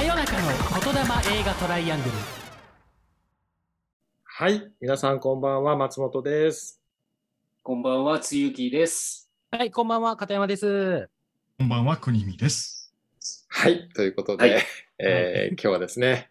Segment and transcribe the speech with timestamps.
[0.00, 0.38] 真夜中の
[0.82, 2.10] 言霊映画トライアングル
[4.24, 4.72] はい。
[4.80, 6.80] 皆さんこんばんは、松本です。
[7.62, 9.30] こんばんは、つゆきです。
[9.50, 11.10] はいこんばんは片山です
[11.58, 12.94] こんばんは、国見です。
[13.48, 13.90] はい。
[13.94, 14.62] ということで、はい
[15.00, 16.30] えー今日はですね、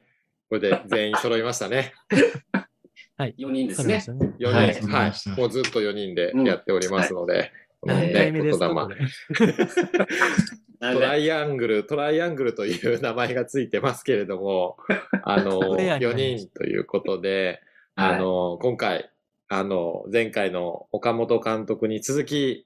[0.50, 1.94] これで全員揃いましたね。
[3.20, 5.40] 4人ですねね4人、はいはい。
[5.40, 8.52] もうずっと4人でやっておりますので、この何ね、言こ霊
[8.90, 8.98] れ
[10.94, 14.78] トライアングル、トライアングルという名前がついてますけれども、
[15.24, 17.62] あの、レアにな4りまし人ということで、
[17.96, 19.12] はいあの、今回、
[19.50, 22.66] あの、前回の岡本監督に続き、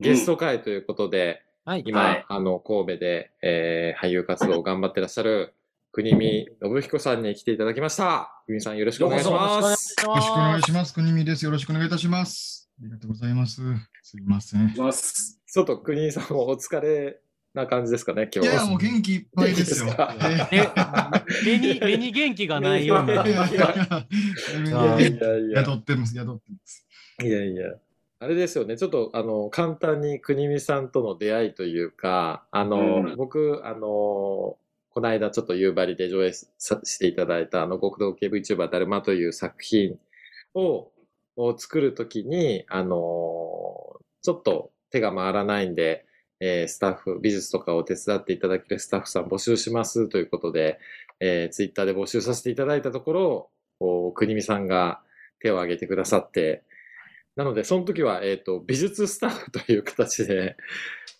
[0.00, 5.54] ゲスト会ということで、はい今、はいあの、神戸で、えー俳優活動を頑張ってらっしゃる、
[5.92, 8.42] 国見信彦さんに来ていただきました。
[8.44, 9.96] 国見さんよろしくお願いします。
[10.04, 10.92] よろしくお願いしします。
[10.92, 11.44] 国見です。
[11.44, 12.65] よろしくお願いいたします。
[12.78, 13.62] ありがとうございます。
[14.02, 14.68] すいません。
[14.68, 15.40] します。
[15.50, 17.18] ちょっと国見さんもお疲れ
[17.54, 18.54] な感じですかね、今日は。
[18.54, 19.96] いやもう元気いっぱいですよ。
[21.42, 26.86] 目に目に元気がないようえいやないやいやいやいやいや宿ってます、宿ってます。
[27.22, 27.76] いやいや。
[28.18, 34.58] あれですよね、ちょっとあの簡単に国見さんとの出会いというか、あの、うん僕、あの、こ
[34.96, 39.98] の間ちょっと夕張で上映さしていただいた、あの、極道系 VTuber だるまという作品
[40.54, 40.90] を
[41.36, 42.96] を作るときに、あの、
[44.22, 46.06] ちょっと手が回らないんで、
[46.40, 50.78] えースタッフ、美術とかを手伝っていただけるスタッフさん募集しますということで、
[51.20, 55.00] えー、ツイッターで募集させていただいたところ、国見さんが
[55.40, 56.62] 手を挙げてくださって、
[57.36, 60.56] なので、その時は、えっ、と、美術スタッフという形で、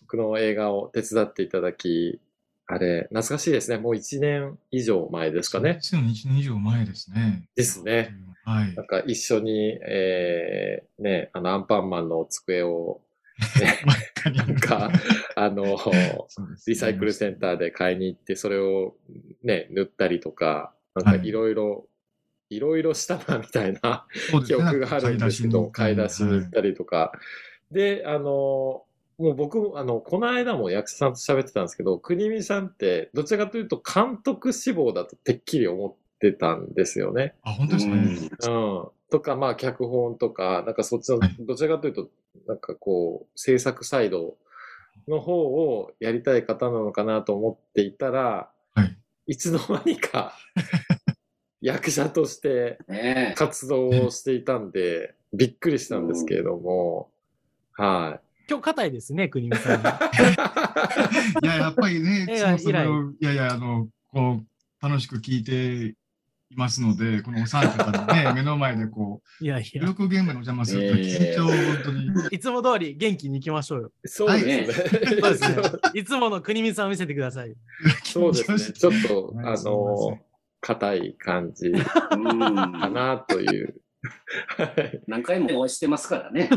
[0.01, 2.19] 僕の映画を手伝っていただき、
[2.65, 3.77] あれ、懐かしいですね。
[3.77, 7.47] もう1年以上前ですかね、1年以上前ですね。
[7.55, 8.15] ですね。
[8.47, 8.83] はいな。
[8.83, 13.01] んか一緒に、えー、ね、あの、アンパンマンの机を、
[14.33, 14.89] なんか、
[15.35, 16.17] あの、ね
[16.65, 18.95] リサイクルセンターで買いに行って、それを
[19.43, 21.87] ね、塗ったりとか、なんかはいいろいろ、
[22.49, 27.11] いろいろしたな、みたいなね記憶があるんですけど、買い出しに行ったりとか。
[27.69, 28.85] で、あの、
[29.17, 37.35] もう僕、あの、この間も役者さんと喋ってたんですけど、国見さんって、どちらかというと監督志望だとてっきり思ってたんですよね。
[37.43, 37.95] あ、本当ですか？
[37.95, 38.01] ね。
[38.01, 38.87] うん。
[39.09, 42.09] とか、まあ、脚本とか、なんかそっちのはい、どちらかというと、
[42.47, 44.35] なんかこう、制作サイド
[45.07, 48.97] の方をやりたい方なのかなと思っていたら、はい。
[49.27, 50.33] いつの間にか
[51.61, 57.09] 役者としてね活動をしていたんで、びっくりしたんですけれども、
[57.73, 59.83] は今日硬いですね国見さんい。
[61.43, 64.45] いや、やっぱりね、いやいや、あの、こう、
[64.81, 65.95] 楽しく聞いて
[66.49, 72.27] いますので、このお三方のね、 目の前でこう、いやいや記録現場にお邪魔すると緊張、本当に。
[72.31, 74.67] いつも通り元気に行きましょうよそうですね。
[75.21, 75.57] そうですね
[75.93, 77.53] いつもの国見さんを見せてください
[78.03, 78.73] そうですね。
[78.73, 80.19] ちょっと、はいあの、
[80.61, 81.81] 硬い感じうん
[82.39, 83.81] かなという。
[84.57, 84.63] は
[84.93, 86.49] い何回もお会いしてますからね。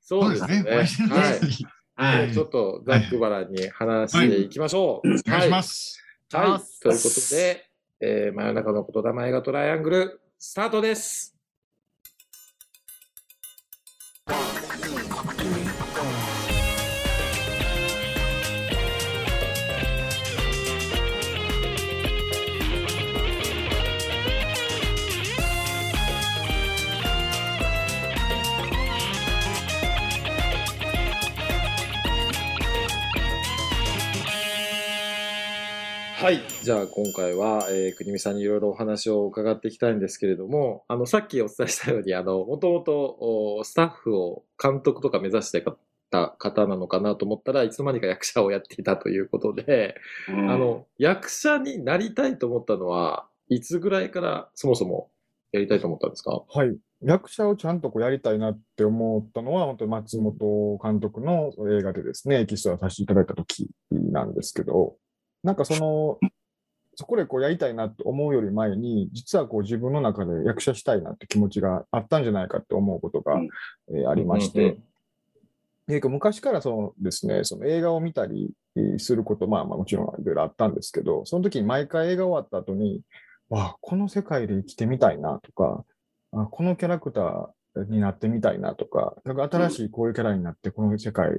[0.00, 0.64] そうですね。
[0.66, 1.34] お会いしてまはい。
[1.34, 1.62] す
[1.96, 2.32] はい。
[2.32, 5.08] ちょっとざっくばらんに話していきましょう。
[5.08, 6.02] お願いします。
[6.32, 6.42] はい。
[6.42, 6.50] はい。
[6.50, 7.73] お願いしますということで、
[8.06, 11.34] えー、真夜中の言霊映画トライアングル、スタートです。
[36.64, 43.18] じゃあ今回は、えー、国見さんにいろいろお話を伺っていきたいんですけれども、あの、さっきお伝えしたように、あの、もともと
[43.58, 45.62] おスタッフを監督とか目指して
[46.10, 55.10] た方なのかなと思ったらいつの間にか役者をやっていたということで、うんあの、役者になりたいと思ったのは、いつぐらいからそもそも
[55.52, 56.44] やりたいと思ったんですか？
[56.48, 56.74] はい。
[57.02, 64.96] 役者をちゃんとこうやりたいなって思ったのは、本当に松本監督の映画でですね、エキストラさせていただいた時なんですけど、
[65.42, 66.18] なんかその、
[66.96, 73.48] そこでこうやりたいなと思うより前に、実はこう自分の中で役者したいなって気持ちがあったんじゃないかって思うことが、うん。
[73.90, 74.82] えーありましうんうん
[76.08, 83.02] 昔からそのですね、その映画を見たりえーすること、まあまあもちろんいろいろあったんですけど、その時に毎回映画終わった後に、
[83.50, 85.84] わあ、この世界で生きてみたいなとか、
[86.32, 87.48] あこのキャラクター
[87.88, 91.30] になってみたいなとか、なんか新しいこういうキャラになって、この世界、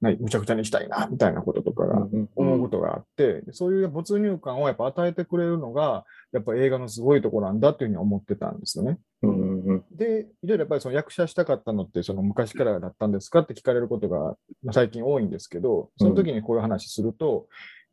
[0.00, 2.06] なむちゃくちゃにしたいな、みたいなこととかが
[2.36, 8.98] 思うことがあって、でそういう没入感をやっぱ与えてくれるのが、やっぱ映画のすごいところなんだというふうに思ってたんですよね。
[9.22, 17.46] うんうんうんで、いろいろやっぱりその役者したかったのって、その昔からだったんですかって聞かれることがまあ最近多いんですけど、その時にこういう話すると、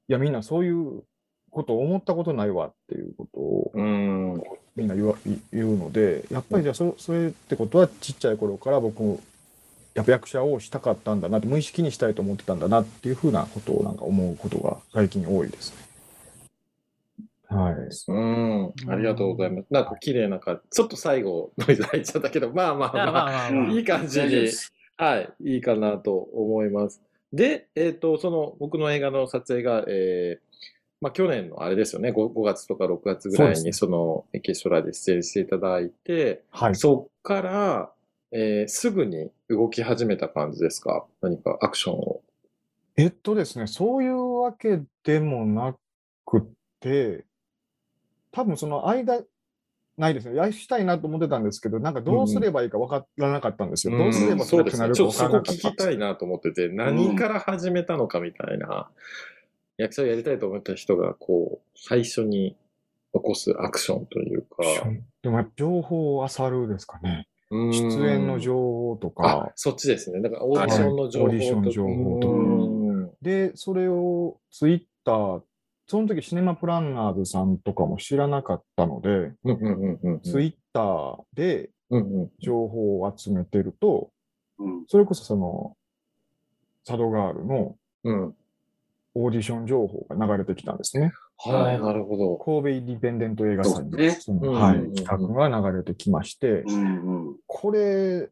[0.08, 1.04] いや、みんなそういう
[1.50, 4.42] ことを思ったことないわっていうことをうん。
[4.78, 5.16] みんな言わ
[5.52, 9.20] 言うので、やっぱりじゃあそ、それってことはちっちゃい頃から僕、
[9.96, 15.88] やっぱ役者をしたかったんだなって、無意識にしたいと思ってたんだなっていうふうなことをなんか思うことが最近多いですね。
[17.50, 17.74] はい。
[17.74, 18.92] うん。
[18.92, 19.66] ありがとうございます。
[19.72, 20.70] なんか綺麗な感じ。
[20.70, 24.50] ちょっと最後、ノイズ入っちゃったけど、まあまあままあ、いい感じに
[24.98, 27.02] はい、いいかなと思います。
[27.34, 30.48] で、えっ、と、その、僕の映画の撮影が、えー
[31.00, 36.76] まあ去年のあれですよね、5, 5月とか6月ぐらいに、その、エキストラで出演していただいて、はい。
[36.76, 37.92] そっから、
[38.32, 41.06] えーすぐに動き始めた感じですか？
[41.22, 42.22] 何かアクションを。
[42.98, 45.76] えっとですね、そういうわけでもな
[46.26, 47.26] くて、
[48.32, 49.22] 多分その間、
[49.98, 50.36] ないですね。
[50.36, 53.98] やしたいなと思ってたんですけど、なんかどうすればいいか分からなかったんですよ。
[53.98, 54.94] どうすればそうですね。
[54.94, 58.90] ちょっとそこ聞きたいなと思ってて、何から始めたのかみたいな、
[59.78, 62.56] 役者をやりたいと思った人が、こう、最初に
[63.14, 64.64] 起こすアクションというか、
[65.22, 67.28] でも情報を漁るですかね。
[67.50, 70.22] 出出演の情報とあか、、そっちですね。
[70.22, 72.34] だからオーディションの情報とオーディション情報とか。
[72.34, 73.12] うん。
[73.22, 75.42] で、それをツイッター、
[75.88, 84.10] その時シネマプランナーズさんとかも知らなかったので、うんうんうんうんツイッターでうんうん情報を集めてると、
[84.60, 84.86] うん。
[84.88, 85.78] それこそその、
[86.84, 88.36] サドガールのうん。
[89.18, 91.12] オーディション情報が流れてきたんですね。
[91.40, 92.36] はい、なるほど。
[92.38, 93.98] 神戸インディペンデント映画祭の
[94.42, 98.30] うんはい企画が流れてきまして、うんうんこれ、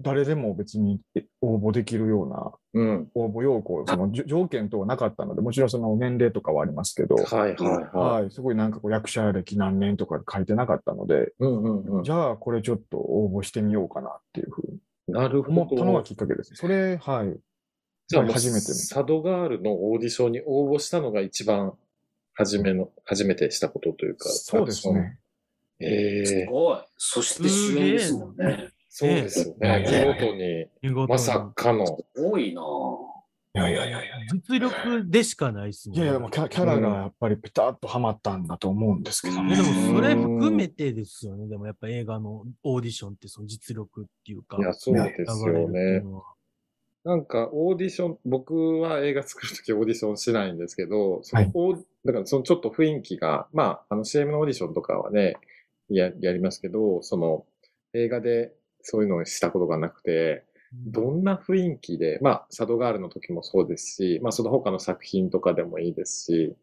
[0.00, 3.08] 誰でも別にえ応募できるようなうん。
[3.14, 8.22] 応募要項、その条件等はなかったので、もちろんその年齢とかはありますけど、はいはいはい。
[8.22, 12.12] はい、すごいなんかこう役者歴何年とか書いてなかったので、うんうんうんじ。
[12.12, 14.78] ゃあこれちょっと応募してみようかなっていうふうに
[15.08, 16.02] なるほ思ったのがど。
[16.04, 16.54] きっかけです。
[16.54, 17.36] それ、はい。
[18.14, 21.74] じゃあ初めてサドガールのオーディションに応募したのが一番
[22.34, 24.28] 初めの、初めてしたことというか。
[24.28, 25.18] そうですね。
[25.80, 26.78] すええごい。
[26.96, 28.68] そして主演ですもんね。
[28.88, 29.84] そうですよね。
[29.88, 31.86] ええ見事に、見事まさかの。
[31.86, 33.14] すごいなぁ
[33.56, 34.16] いやいやいやいや。
[34.32, 39.56] 実力でしかないっすもんいやいや、もうキャキャラがやっぱりピタッとはまったんだと思うんですけどうんね。
[39.56, 41.46] でもそれ含めてですよね。
[41.46, 46.02] でもやっぱ映画のオーディションってその実力っていうか、いや、そうですよね。
[47.04, 51.46] なんか、オーディション、僕は映画作るときオーディションしないんですけど、そはい。
[51.46, 55.36] のオーだからそのちょっと雰囲気が、まあ、あの CM のオーディションとかはね、
[55.90, 57.44] や、やりますけど、その
[57.92, 66.56] 映画でそういうのをしたことがなくて、どんな雰囲気で、まあ、サドガールの時もそうですし、まあ、その他の作品とかでもいいですし、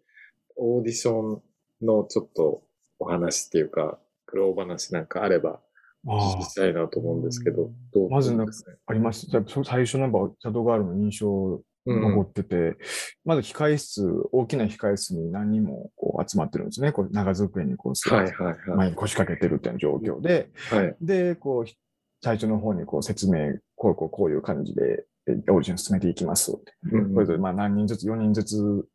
[0.58, 1.42] オーディション
[1.86, 2.64] のちょっと
[3.00, 5.62] お話っていうか、苦労話なんかあれば
[6.06, 8.54] 聞きたいなと思うんですけど、どうまずなんか
[8.88, 9.28] あります？
[9.64, 12.78] 最初のやっぱサドガールの印象うん残ってて、
[13.26, 16.92] まず控え室、大きな控え室に何人もこう集まってるんですね。
[16.92, 18.78] こう長机にこう座ってはいはいはい。
[18.78, 20.96] 前に腰掛けてるっていう状況で、はい。
[21.02, 21.76] で、こう、ひ
[22.24, 26.52] 最初の方にこう説明、こうこうこういう感じでえオーディション進めていきます。
[26.92, 28.86] うんそれぞれまあ何人ずつ、4人ずつ、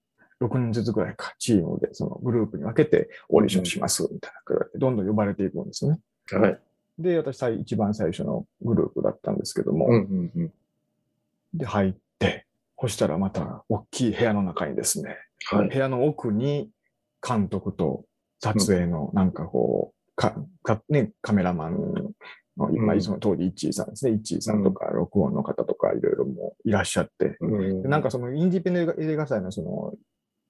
[0.40, 5.98] 6人ずつぐらいか、チームで、そのグループに分けてオーディションします、みたいなどんどん呼ばれていくんですよね。
[6.30, 6.60] はい。
[6.98, 10.52] で、私、最一番最初のグループだったんですけども、うんうんうん。
[11.54, 12.46] で、入って、
[12.80, 15.16] そしたらまた、大きい部屋の中にですね、
[15.50, 15.68] はい。
[15.68, 16.70] 部屋の奥に
[17.26, 18.04] 監督と
[18.40, 22.14] 撮影のなんかこう、か、か、ね、カメラマン
[22.56, 24.12] の、今、うんその当時、イッチーさんですね。
[24.12, 29.94] イッチーさんとか、録音の方とか、いろいろもういらっしゃって、うんでなんかそのインディペンデント映画祭のその、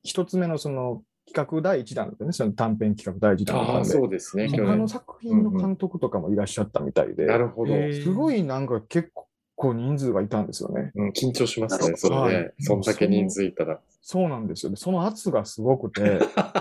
[0.05, 2.33] 一つ目のその企画第一弾だったね。
[2.33, 4.49] その短編企画第一弾だったああ、んで、そうですね。
[4.49, 4.89] 去他の年。
[4.89, 7.75] 作品の監督とかもいらっしゃったみたいで、なるほど。
[7.93, 9.11] すごいなんか結
[9.57, 10.93] 構人数がいたんですよね。
[10.95, 12.53] うん、緊張しますね、それはね。
[12.59, 13.81] いそんだけ人数いたら。
[14.09, 14.71] そうなんですよ。
[14.71, 16.21] で、その圧がすごくて、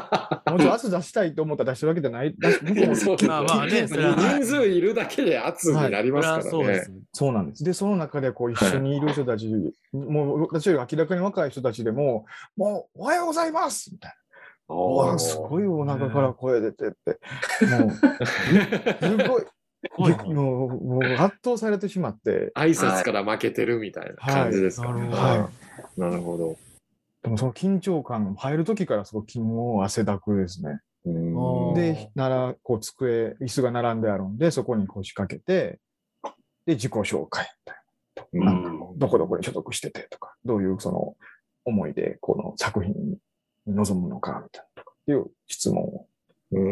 [0.50, 2.36] もちろん圧出したいと思ったら出してるわけじゃない。
[2.42, 6.92] まあまあね人数いるだけで圧になりますからねはそうです。。
[7.14, 7.64] そうなんです。
[7.64, 9.48] で、その中でこう一緒にいる人たち、
[9.94, 12.26] もう私より明らかに若い人たちでも、
[12.58, 14.25] もうおはようございますみたいな。
[15.20, 17.20] すごいお腹から声出てって、
[17.78, 18.08] もう、す
[19.96, 25.10] ごい、もう、もう圧倒されてしまって、挨拶から負けてるみたいな感じですかね。
[25.10, 25.50] は
[25.98, 26.00] い。
[26.00, 26.58] なるほど。
[27.22, 30.80] でもその緊張感、入る時からすごいもう汗だくですね。
[31.76, 35.80] で、なら、こう机、椅子が並んであるんで、そこに腰掛けて、
[36.66, 37.86] で、自己紹介みたいな。
[38.34, 41.16] なんかどこどこに所属しててとか、どういうその
[41.64, 43.18] 思いでこの作品に
[43.68, 46.08] 臨むのかみたいなという質問を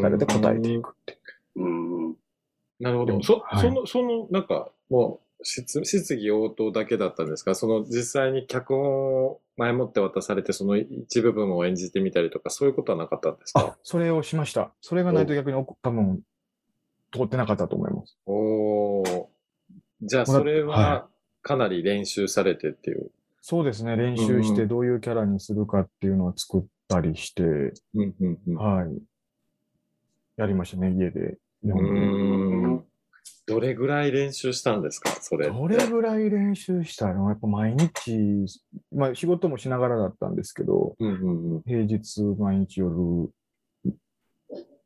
[0.02, 1.64] されて答えていくっていう。
[1.64, 2.16] うん。
[2.80, 3.22] なるほど。
[3.24, 7.54] そ、はいその、その、なんか、もう、質質疑応答だけだったんですか？
[7.54, 14.72] その実際に脚本を前もって渡されて、その一部分を演じてみたりとか、そういうことはなかったんですあか、それをしました。
[14.80, 16.22] それがないと逆にお多分、
[17.12, 18.18] 通ってなかったと思います。
[18.26, 19.26] おー
[20.04, 21.10] じゃあ、それは
[21.42, 23.12] かなり練習されてっていう。
[23.42, 23.98] そうですね。
[23.98, 28.98] 練習してどういうキャラにするかっていうのを作ったりして、うんうんうんはい。
[30.38, 31.38] やりましたね、家で。
[31.64, 32.84] うーん
[33.46, 35.48] どれぐらい練習したんですかそれ。
[35.50, 37.30] どれぐらい練習したの？
[37.30, 38.46] やっぱ毎日、
[38.94, 41.62] まあ仕事もしながらだったんですけど、うんうんうん。
[41.64, 42.96] 平日毎日夜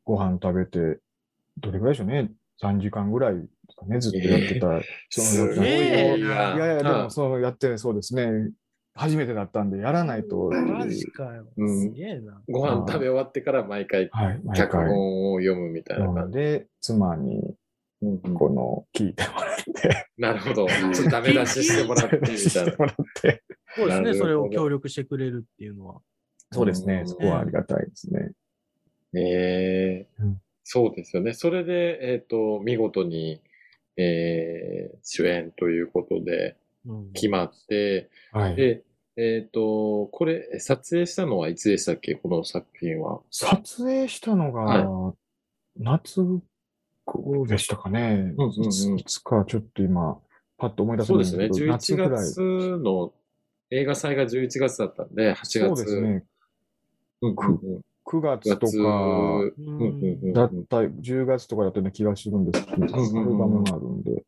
[0.04, 1.00] ご飯食べて、
[1.58, 3.34] どれぐらいでしょうね？3時間ぐらい
[3.86, 4.66] ね、ずっとやってた。
[5.10, 8.50] そのすげえいやいや、でもそうやってそうですね。
[8.98, 10.50] 初めてだったんで、やらないと。
[10.50, 11.46] マジかよ。
[11.56, 12.42] うんすげえな。
[12.48, 14.10] ご飯食べ終わってから毎回
[14.54, 14.86] 脚回。
[14.88, 16.38] 本を読むみたいなな感じ。
[16.38, 17.54] ので、妻に
[18.34, 20.66] この聞いてもらって、なるほど。
[20.66, 22.72] ちょっとダメ出ししてもらってみたいな。
[23.76, 24.14] そうですね。
[24.14, 26.00] それを協力してくれるっていうのは。
[26.50, 27.02] そうですねう。
[27.04, 28.32] んそこはありがたいですね。
[29.14, 30.40] ええうん
[30.70, 31.32] そうですよね。
[31.32, 33.40] それで、えっ、と、見事に、
[33.96, 38.56] えー主演ということでうん決まって、はい。
[38.56, 38.82] で、
[39.20, 42.14] えっ、と、これ、撮影したのはいつでしたっけ？
[42.14, 43.20] この作品は。
[43.32, 45.12] 撮影したのが、
[45.76, 46.20] 夏
[47.48, 48.32] でしたかね。
[48.36, 50.18] うんうんうんいついつかちょっと今、
[50.56, 51.38] パッと思い出せそうですね。
[51.38, 52.24] ないんですけど、夏11ぐらい。
[52.26, 52.40] 月
[52.78, 53.12] の
[53.70, 55.58] 映画祭が11月だったんで、8月。
[55.58, 56.24] そうですね。
[57.22, 57.80] うんうんうん。
[58.06, 59.40] 9月と月、か
[60.32, 64.22] だった、10月とかだったような気がするんですけど、アルバムがあるんで。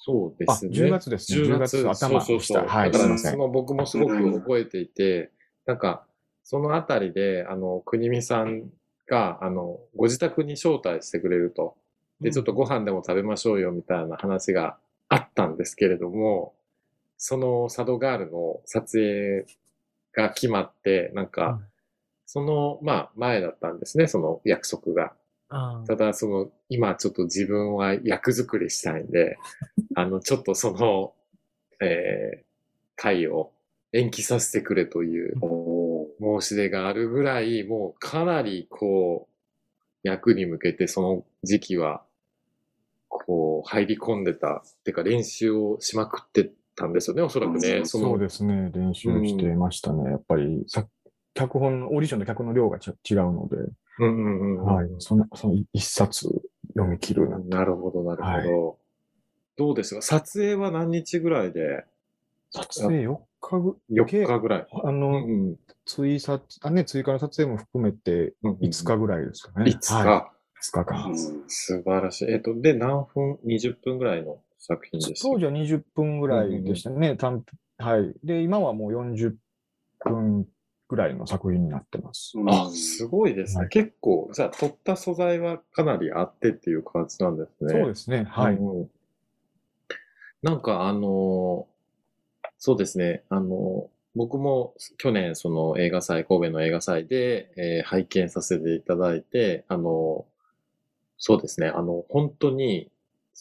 [0.00, 0.88] あ、そうですね。
[0.88, 1.42] 10月ですね。
[1.42, 2.66] 10月頭そうそう。
[2.66, 3.18] はい、だから。
[3.18, 5.30] その僕もすごく覚えていて、
[5.66, 6.06] なんか、
[6.42, 8.70] そのあたりで、あの、国見さん
[9.06, 11.76] が、あの、ご自宅に招待してくれると。
[12.20, 14.78] で、ちょっとご飯でも食べましょうよ、みたいな話が
[15.08, 16.54] あったんですけれども、
[17.16, 19.44] その佐渡ガールの撮影
[20.12, 21.60] が決まって、なんか、
[22.26, 25.12] その、まあ、前だったんですね、その約束が。
[25.50, 29.36] あただ、その、今ちょっと自分は役作りしたいんで、
[29.94, 31.12] あの、ちょっとその、
[31.80, 32.44] えー、
[32.96, 33.52] 会を
[33.92, 35.34] 延期させてくれという
[36.20, 39.30] 申し出があるぐらい、もうかなりこう、
[40.02, 42.04] 役に向けてその時期は、
[43.08, 47.84] こう、入り込んでた、てか練習をしまくってたんですよね、おそらくね。
[47.84, 48.70] そのそうですね。
[48.72, 50.10] 練習してましたね。
[50.12, 50.86] やっぱり、さ
[51.34, 53.56] 脚本の、オーディションの脚本の量がちゃ違うので、
[54.00, 54.88] うんうんうんうんはい。
[54.98, 56.28] その、その一冊
[56.74, 57.48] 読み切るなんて。
[57.48, 58.66] なるほど、なるほど。
[58.68, 58.76] はい
[59.56, 60.00] どうですか？
[60.00, 61.84] 撮影は何日ぐらいで？
[62.50, 64.60] 撮影4日ぐ、?4 日ぐらい。
[64.62, 69.70] うあの、んうん追撮、あ、ね、追加の撮影も含めてうんうん5日ぐらいですかね。
[69.70, 69.94] 5日。
[69.94, 70.06] はい。
[70.62, 71.18] 5日間。
[71.48, 72.30] 素晴らしい。
[72.30, 75.22] えっと、で、何分 ?20 分ぐらいの作品です。
[75.22, 77.16] 当時は20分ぐらいでしたね。
[77.16, 77.44] 短
[77.78, 78.14] はい。
[78.24, 79.34] で、今はもう40
[80.04, 80.46] 分
[80.90, 82.32] ぐらいの作品になってます。
[82.48, 83.60] あ、すごいですね。
[83.60, 87.72] はい結構、じゃあ、撮った素材はかなりあってっていう感じなんですね。
[87.72, 88.24] そうですね。
[88.28, 88.54] はい。
[88.56, 88.90] うんうん
[90.42, 91.70] なんか、あのー
[92.62, 93.22] そうですね。
[93.28, 100.30] あのー僕も去年、その映画祭、神戸の映画祭で、えー拝見させていただいて、あのー
[101.18, 101.68] そうですね。
[101.68, 102.90] あの、本当に、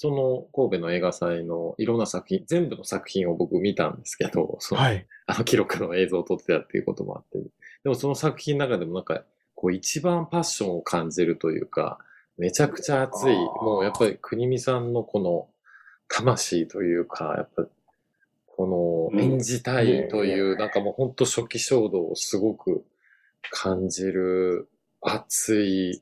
[0.01, 5.05] その神戸の映画祭のいろんな作品、全部の作品を僕見たんですけど、 そのはい。
[5.25, 7.37] あの記録の映像を撮ってたっていうこともあって。
[7.83, 9.25] でもその作品の中でもなんか、
[9.55, 11.99] こう一番パッションを感じるというか、
[12.37, 15.49] めちゃくちゃ熱い、もうやっぱり国見さんのこの
[16.07, 17.67] 魂というか、やっぱ
[18.45, 22.85] この演じたいという、なんかもう本当初期衝動をすごく
[23.51, 24.69] 感じる
[25.01, 26.01] 熱い、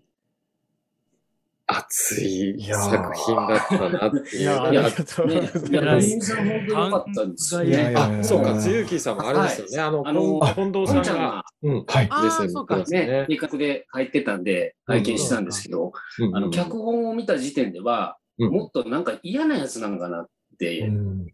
[1.89, 4.41] 熱い作品だったなっていう。
[4.41, 5.71] いやいやりがとうございねます。
[5.71, 7.91] いや、ラインさん本当に良かったんですよいやいやね。
[7.91, 9.79] いやあ、そうか、つゆきさんもあれですよね。
[9.79, 12.23] あの、近藤さんがはい。
[12.23, 13.25] ですねそうかねね、。
[13.27, 20.27] 計画で入ってたんで、拝見したんですけど、うんあの、脚本を見た時点では、うんもっとなんか嫌なやつなんかなっ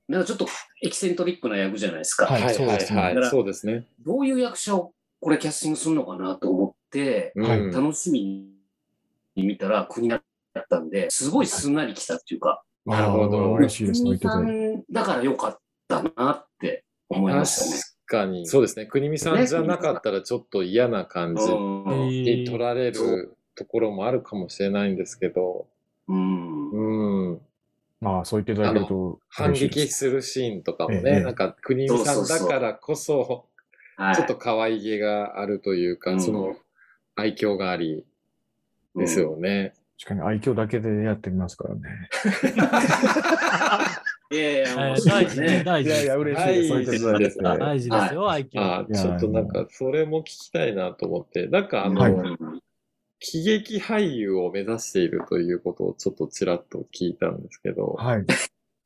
[0.07, 0.47] なんかちょっと
[0.81, 2.25] エキセントリックな役じゃないですか。
[2.25, 3.29] はいはいはいそうですねはい。
[3.29, 3.87] そうですね。
[4.05, 4.91] どういう役者を
[5.21, 8.49] これキャスティングするのかなと思って、楽しみ
[9.35, 10.21] に見たら国だ
[10.61, 14.03] ったんで、すごいすんなり来たっていうか、なるほど嬉しいです。
[14.03, 14.39] 国さ。
[14.39, 15.57] んだから良かっ
[15.87, 17.81] たなって思いましたね。
[18.07, 18.47] 確かに。
[18.47, 18.85] そうですね。
[18.85, 25.67] 国見さんじゃなかったらちょっと嫌な感じうんに取られるところもあるかもしれないんですけど、
[26.07, 27.41] うんうん。
[28.01, 29.53] まあ、そう言っていただけると反。
[29.53, 33.19] 撃するシーンとかもええね、なんか国見さんだからこそ、
[33.95, 36.55] はいちょっと可愛げがあるというか、うんその
[37.15, 38.05] 愛嬌があり
[38.95, 39.73] ですよね。
[40.05, 41.81] かに愛嬌だけでやってみますからね。
[44.31, 45.63] いやいや、大事、白いね。
[45.63, 46.03] 大事です。
[46.03, 46.67] いやいや、嬉しいです。
[46.67, 47.57] そういう手伝いですね。
[47.57, 48.85] 大事ですよ、愛嬌。
[48.85, 52.13] ちょっとなんか、それも聞きたいなと思って、なんかあの、はい
[53.25, 58.25] 喜劇俳優を目指しているということをちょっとちらっと聞いたんですけど、はい。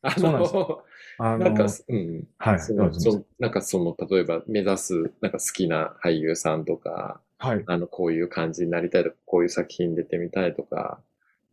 [0.03, 0.83] あの、
[1.17, 2.27] あなんかの、、うん。
[2.37, 2.59] はい。
[2.59, 2.91] その
[3.39, 7.63] なんかその、例えば目指す、なんか好きな俳優さんとか、はい。
[7.65, 10.99] あの、こういう感じになりたいとか、こういう作品に出てみたいとか、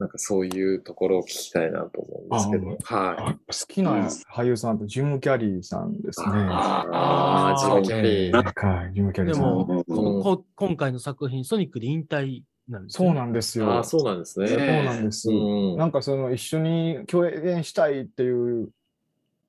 [0.05, 3.93] なんかそういうところを聞きたいなと思うんですけど、はあ好きな
[4.31, 6.27] 俳優さんってジム・キャリーさんですね。
[6.27, 6.31] い。
[6.31, 8.67] あああ、ジム・キャリー。
[8.67, 9.43] はい、ジム・キャリーさん。
[9.43, 13.73] でも、うん今回の作品、ソニックで引退なんですそうよなんですよ。
[13.73, 14.49] ああ、そうなんですね。
[14.49, 15.31] そうねなんです。
[15.31, 18.69] うんなんかその一緒に共演したいっていう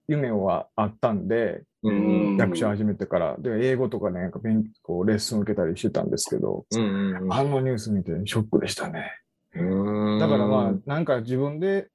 [0.07, 9.11] 夢はあったんで、うん役者始めてから、で、英語とかね、なんか勉こうレッスン受けたりしてたんですけど、うんうんうんあのニュース見てショックでしたね。
[9.55, 10.19] うん。
[10.19, 11.89] だからまあ、なんか自分で、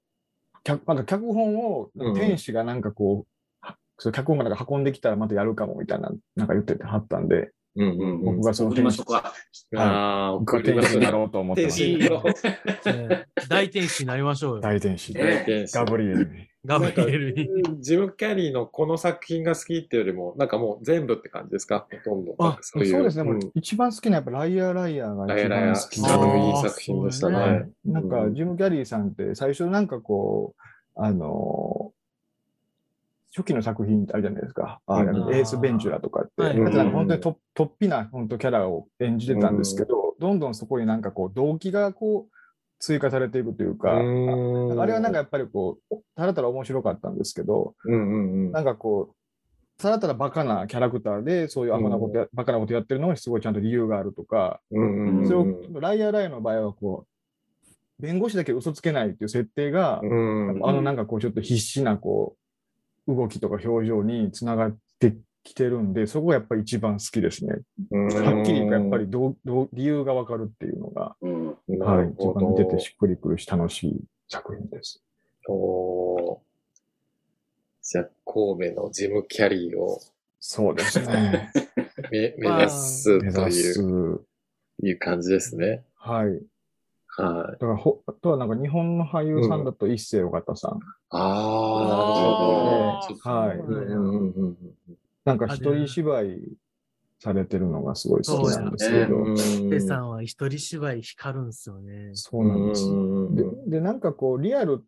[0.64, 2.14] 脚なんか脚本をうん。
[2.14, 3.66] 天使がなんかこう、
[3.98, 9.32] そう脚本がなんか運んできたらまたやるかもみたいな、なんか言っててはったんで、うんうんうん僕がその天使か。
[9.76, 11.66] ああ、僕が天使になろうと思って
[13.48, 14.60] 大天使になりましょうよ。
[14.60, 16.48] 大天使ガブリエルに。
[16.66, 17.48] ガブリエルに。
[17.80, 21.86] ジム・キャリーのこの作品が好きっていうよりも、なんかもう全部って感じですか？
[22.04, 22.34] ほとんど。
[22.38, 23.38] あか、そういですね。
[23.54, 26.08] 一番好きなやっぱライアーライアーが一ライアライア番好きで。
[26.08, 27.36] あのいい作品でしたね。
[27.36, 27.70] はい。
[27.86, 30.60] なんか、うんジム・キャリーさんって最初なんかこう、
[31.02, 31.99] あのー
[33.36, 34.80] 初期の作品ってあるじゃないですか。
[34.86, 35.34] あうん。
[35.34, 36.42] エース・ベンチュラとかって。
[36.42, 36.58] はい。
[36.58, 42.34] なんか本当にと突飛な本当キャラを演じてたんですけど、どんどんそこになんかこう動機がこう
[42.80, 44.80] 追加されていくというか、うん。
[44.80, 47.74] あれはなんかやっぱりこう、ただただ面白かったんですけど。
[47.84, 49.14] なんかこう、
[49.80, 54.82] ただただバカなキャラクターで、そういうアホなことや、バカなことやってるのにすごいちゃんと理由があるとか、それ
[55.36, 60.60] を、ライアー・ライの場合はこう、弁護士だけど嘘つけないっていう設定が、うん。
[60.62, 62.39] あのなんかこうちょっと必死なこう、
[63.08, 67.54] 動きとか表情につながってきてるんで、そこがやっぱり一番好きですね。
[67.90, 71.56] はっきり言うとやっぱりどうどう理由がわかるっていうのが、うん。
[71.68, 72.26] なはい、一。
[72.34, 75.02] 番見ててしっくりくるし楽しい作品です。
[75.48, 76.38] おー
[77.82, 79.98] じゃあ、神戸のジム・キャリーを
[80.38, 81.50] そうですね。
[82.12, 83.82] 目目指すと目指す。
[83.82, 84.20] いう
[84.82, 85.84] いう感じですね。
[85.96, 86.42] はい。
[87.16, 87.52] はい。
[87.52, 90.70] だからほ、あとはなんか日本の俳優さんだと一世尾形さん。
[90.70, 90.78] あ
[91.10, 93.30] あ、なるほど。
[93.30, 94.56] はいうんうんうんうん
[95.24, 96.40] なんか一人芝居
[97.18, 99.16] されてるのがすごい好きなんですけど。
[99.16, 99.70] うんうん。
[99.70, 102.10] ペさんは一人芝居光るんですよね。
[102.14, 102.84] そうなんです。
[102.86, 104.84] うんで、で、なんかこう、リアルっ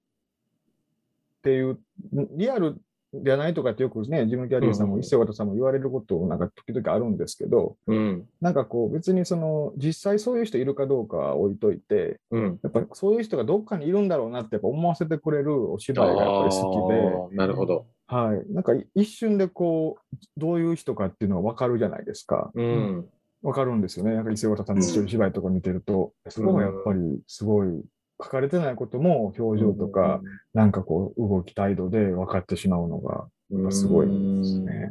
[1.42, 1.78] ていう、
[2.12, 2.80] リアル
[3.14, 8.26] じゃないとかってよくね、ジム・キャリーさんもうん一世方さんも言われることをなんか時々あるんですけど、うん。
[8.40, 12.58] なんかこう、別にその、実際そういう人いるかどうかは置いといて、うん。
[12.62, 17.86] やっぱりそういう人がどっかにいるんだろうなってやっぱ思わせてくれるお芝居がやっぱり好きで、なるほど。
[18.06, 18.52] はい。
[18.52, 22.50] なんか一瞬でこう、どういう人かっていうのがわかるじゃないですか。
[22.54, 23.06] うん。
[23.42, 24.14] わかるんですよね。
[24.14, 27.84] なんか伊勢渡さんの一人芝居とか見てると、そこがやっぱりすごい、
[28.22, 30.20] 書かれてないことも表情とか、
[30.54, 34.12] なんかこう、動き態度で分かってしまうのが、うん、すごいで
[34.44, 34.88] すね。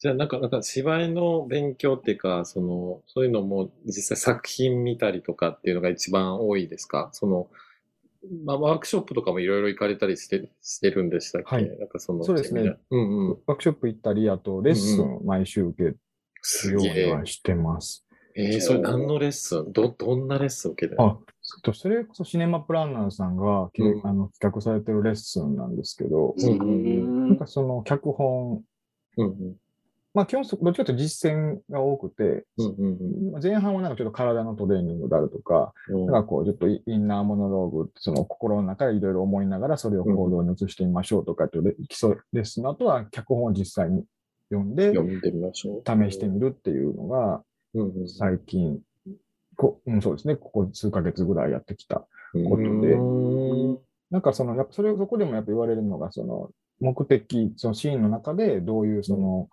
[0.00, 7.08] じゃあ、なんか、なんか芝居の勉強っていうか、その、そういうのも実際作品見たりとかっていうのが一番多いですか？
[7.12, 7.48] その、
[8.44, 12.76] まあ、ワークショップとかもいろいろ行かれたりして、してるんでしたっけ、はいなんかその、そうですね。
[12.90, 13.38] うんうん。
[13.46, 15.96] ワークショップ行ったり、あとレッスン毎週受け
[16.42, 17.26] するようには。
[17.26, 18.04] してます。
[18.36, 19.72] えー、それ何のレッスン？
[19.72, 21.22] ど、どんなレッスン受けてるあ、と
[21.72, 28.62] それこそシネマプランナーさんが、きうんあの企画されてるレッスンなんですけど、うんうんなんかその脚本、
[29.16, 29.56] うんうん。
[30.12, 36.06] まあ基本そどっちかというと実践が多くて、うんうんまあ前半はなんかちょっと体のトレーニングであるとか、うん。
[36.06, 44.04] なんかこう、ちょっとイインナーモノローグ、その心の中でいろいろ思いながら、それを行動に移してみましょうとかっていうレ基礎レッスンの後は、脚本を実際に
[44.50, 45.82] 読んで、読んでみましょう。
[45.84, 47.42] 試してみるっていうのが、
[47.74, 48.08] うんうん。
[48.08, 48.80] 最近、
[49.58, 52.06] こうん、そうですね、ここ数ヶ月ぐらいやってきた。
[52.32, 53.78] ことでうん
[54.10, 59.48] なんかその、やっぱそれをそこでもやっぱ言われるのが、その、目的、そのシーンの中でどういうその、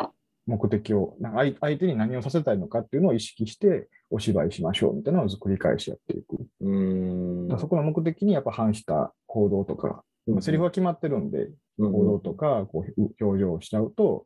[0.45, 6.37] 目的を、なんか相相手に何をさせたいのかっていうのを意識してお芝居しましょうみたいなのを繰り返しやっていく。
[6.61, 7.59] うん。
[7.59, 14.25] そこの目的にやっぱ反した行動とか、まあセリフは決まってるんで、うん行動とかこう表情をしちゃうと、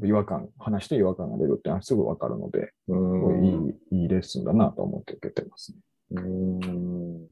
[0.00, 2.96] 違和感、話して違和感が出るってのはすぐわかるので、う
[3.42, 3.44] ん。
[3.44, 5.78] いいいいレッスンだなと思って受けてますね。
[6.12, 7.26] うん。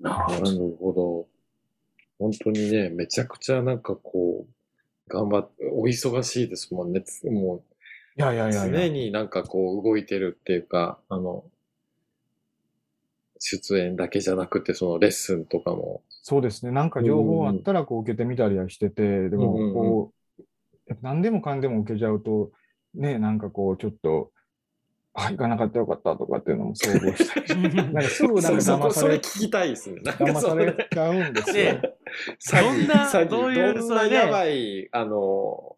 [0.00, 1.26] なるほど。
[2.18, 4.52] 本当にね、めちゃくちゃなんかこう、
[5.08, 7.00] 頑張って、お忙しいですもんね。
[7.00, 7.62] つも
[8.16, 8.72] いやいやう、いやいや。
[8.72, 11.44] 常になんかこう動いてるっていうか、あの、
[13.38, 16.02] 出演だけじゃなくて、そのレッスンとかも。
[16.22, 16.72] そうですね。
[16.72, 20.17] なんか情報あったらこう受けてみたりはしてて、でもうんうんうんこう、やっぱ
[21.02, 22.50] 何でもかんでも受けちゃうと、
[22.94, 24.30] ね、なんかこうちょっと、
[25.14, 30.00] あ、行かなかったよかったとかっていうのも想像したり なんかすぐなんかそそこ騙され、それ聞きたいですね。
[30.02, 31.54] なんか騙さそれれちゃうんですよ。
[31.54, 31.82] ね
[32.40, 35.76] 詐欺どんなどういうやばい、あの、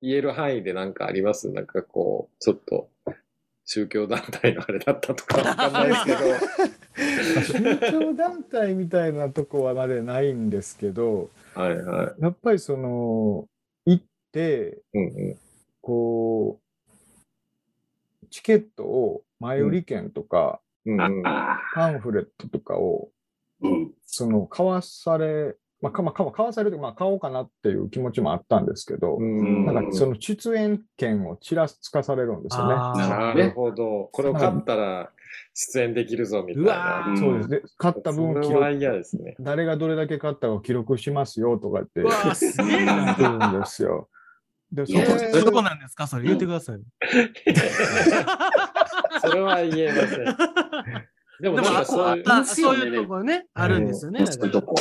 [0.00, 1.50] 言える範囲でなんかあります？
[1.50, 2.88] なんかこう、ちょっと、
[3.64, 7.78] 宗教団体のあれだったとか わかんないですけど。
[7.78, 13.46] 宗教団体みたいなとこはまでないんですけど、はいはやっぱりその。
[14.94, 15.38] うんうん。
[15.80, 23.92] こう、チケットを前売り券とか、うんうん、あパンフレットとかを、ーうん。
[24.06, 32.74] その、買わされ、まあ、かまあ、買わ買わされる、まあ、買おうかなっていう気持ちもあったんですけど、うんなんかその出演権をちらつかされるんですよね。
[32.74, 34.08] なるほど。
[34.12, 35.10] これを勝ったら
[35.54, 37.04] 出演できるぞみたいな。
[37.08, 37.48] ーそうです。
[37.48, 39.36] で、買った分記録、嫌ですね。
[39.38, 44.08] 誰がどれだけ買ったかを記録しますよとかって言なってるんですよ。
[44.72, 45.06] で、そいや
[45.44, 46.06] どこなんですか？
[46.06, 46.78] それ言ってください。
[49.22, 50.24] それは言えません。
[51.40, 52.24] でもでも、なんかあそういう。
[52.28, 54.26] あそういうとこね、あるんですよね。
[54.26, 54.74] そういうとこ。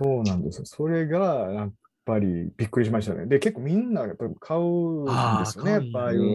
[0.00, 0.64] そうなんですよ。
[0.66, 1.72] それが、やっ
[2.04, 3.26] ぱりびっくりしましたね。
[3.26, 5.10] で、結構みんなやっぱり買うんで
[5.46, 5.72] すよね。
[5.74, 6.24] あっぱああいうの。
[6.24, 6.28] う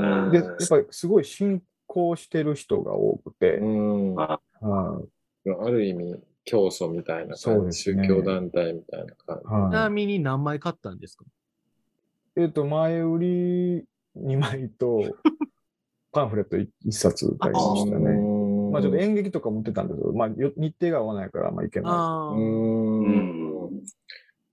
[0.00, 3.64] ーんで、やっぱりすごい信仰してる人が多くて、う
[4.14, 5.02] んあは
[5.46, 9.42] いある意味、教祖みたいな宗ですね教団体みたいな感じ。
[9.44, 11.24] ちなはいみに何枚買ったんですか？
[12.38, 13.84] えっ、と、前売り
[14.16, 15.02] 2枚と、
[16.12, 18.38] パンフレット 1, 冊買いましたね。
[18.70, 21.92] まあちょっと演劇とか持ってたんですけど、まあよ日程が合わないからあんま行けない。
[21.92, 23.08] うー。
[23.70, 23.82] ん。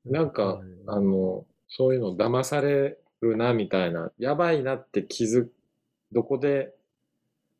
[0.05, 5.47] なんかはい、あの、そういうの騙されるな、みたいな、やばいなって気づ、
[6.11, 6.73] どこで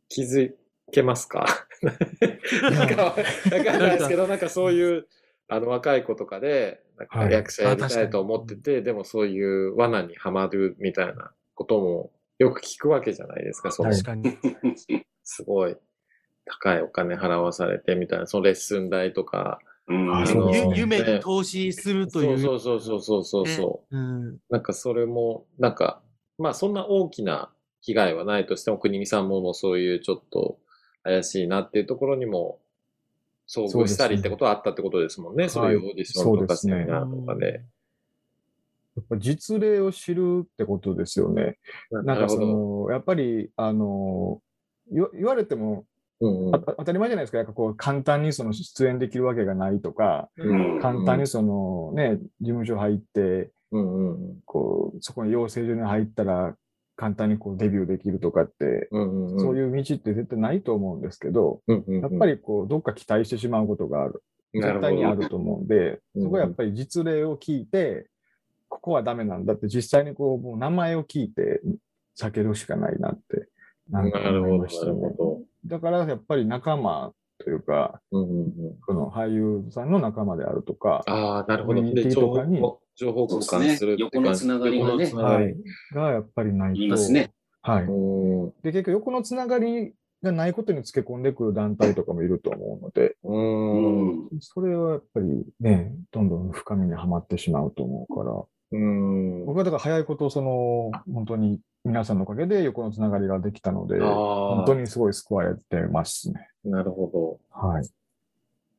[0.10, 0.54] 気づ
[0.92, 1.46] けますか？
[1.82, 5.08] なんか、わかんないですけど、なんかそういう、
[5.48, 14.38] あの、若い子とかで、なんかはい役者やりたいと思ってて、でもそういう罠にはまるみたいなこともよく聞くわけじゃないですか、その、確かに。
[15.24, 15.76] すごい
[16.46, 20.26] 高いお金払わされてみたいな、そのレッスン代とか、うんあ
[20.74, 22.40] 夢に投資するという。
[22.40, 23.96] そうそうそうそうそうそう。
[23.96, 24.38] うん。
[24.50, 26.02] なんかそれも、なんか、
[26.40, 30.58] まあそんな大きな被害はないとしても、国見さんもそういうちょっと
[31.04, 32.60] 怪しいなっていうところにも
[33.48, 35.50] 遭遇したりってことはあったってことですもんね。
[35.50, 37.64] そういうオーディションとかセミナーとかで。
[38.98, 41.58] やっぱ実例を知るってことですよね。
[41.92, 42.40] なんかそ。
[42.40, 44.42] の、やっぱり、あの、
[44.90, 45.86] 言言われても
[46.22, 47.38] うんうんあ当たり前じゃないですか。
[47.40, 56.56] なんかこう簡単にその出演できるわけがないとか、うん簡単にそのね、事務所入って、うんうんこう、そこの養成所に入ったら
[56.96, 59.40] 簡単にこうデビューできるとかって、うんうんうん。
[59.40, 64.24] そういう道って絶対ないと思うんですけど、うんうんうんやっぱりこう、どっか期待してしまうことがある。
[64.54, 68.08] 絶対にあると思うんで、うんそこはやっぱり実例を聞いて、
[68.70, 71.62] ここはダメなんだって実際にこう、もう名前を聞いて
[72.18, 73.48] 避けるしかないなって、
[73.90, 75.14] なんかなるほど、思いましたなるね。
[75.18, 78.20] ほだからやっぱり仲間というか、ど。
[78.20, 78.54] うんうんうん。
[78.86, 81.82] この俳優さんの仲間であるとか、ああ、なるほど。
[81.82, 82.62] コミュニティとかに
[82.96, 85.56] 情報交換するね横のつながりがねはい、
[85.94, 86.80] がやっぱりないと。
[86.80, 87.32] 言いますね。
[87.62, 87.84] はい。
[87.84, 93.34] うんで、結局横のつながりがないことにつけ込んでくる団体とかもいると思うので、う。
[93.34, 94.40] うんん。
[94.40, 99.46] それはやっぱりね、どんどん深みにはまってしまうと思うから、うん。
[99.46, 106.50] 僕はだから早いこと、その、本当に皆さんのおかげで横のつながりができたので、ああ本当、にすごい救われてますね。
[106.64, 107.60] なるほど。
[107.68, 107.90] はい。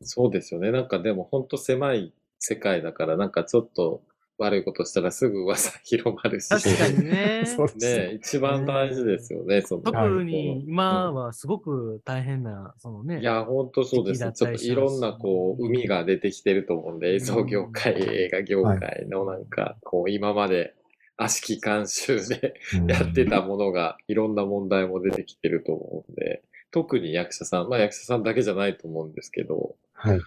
[0.03, 0.71] そうですよね。
[0.73, 4.03] なんかでも本当狭い世界だから、なんかちょっと
[4.39, 6.49] 悪いことしたらすぐ噂 広まるし。
[6.49, 7.43] 確かにね。
[7.47, 8.07] そうですね。
[8.09, 9.83] ね一番大事ですよね、その。
[9.83, 13.21] 特に今はすごく大変な、そのね。
[13.21, 14.33] いや、本当そうです。
[14.33, 20.75] ちょっといろんなこう、海が出てきてると思うんで、映像業界、うん映画業界のなんか、こう、今まで
[21.17, 30.21] 悪しき慣習でう んやってたものが、いろんな問題も出てきてると思うんで、特に役者さん、まあ役者さんだけじゃないと思うんですけど、はい。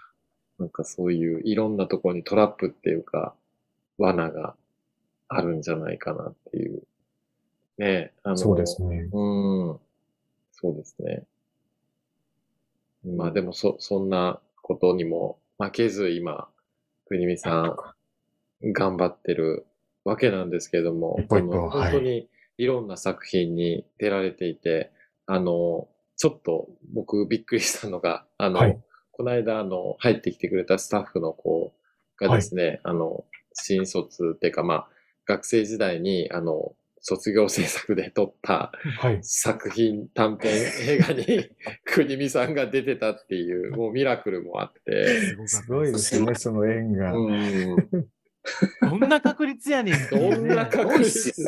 [0.59, 3.33] なんかそういういろんなところにトラップっていうか、
[3.97, 4.55] 罠が
[5.29, 6.83] あるんじゃないかなっていう。
[7.77, 9.07] ねえ、あの、そうですね。
[9.11, 9.79] うん。
[10.51, 11.23] そうですね。
[13.05, 16.49] まあでもそ、そんなことにも負けず今、
[17.05, 17.61] 国見さ
[18.61, 19.65] ん頑張ってる
[20.03, 24.91] わけなんですけども、本当にいろんな作品に出られていて、
[25.25, 28.77] あの、ちょっと僕びっくりしたのが、あの、はい
[29.19, 31.73] この間あの、入ってきてくれたスタッフの子
[32.15, 34.87] がですね、あの、新卒っていうかまあ、
[35.25, 39.19] 学生時代に、あの、卒業制作で撮ったはい。
[39.21, 40.53] 作品短編
[40.87, 41.49] 映画に
[41.83, 45.19] 国見さんが出てたっていう、もうミラクルもあって。
[45.47, 47.11] すごいですね、その縁が。
[47.11, 47.75] うん。
[48.81, 50.07] どんな確率やねんね。
[50.11, 51.31] どんな確率？
[51.33, 51.45] そん